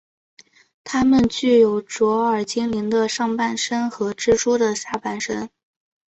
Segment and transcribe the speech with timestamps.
[0.83, 5.47] 他们具有卓尔精灵的上半身和蜘蛛的下半身。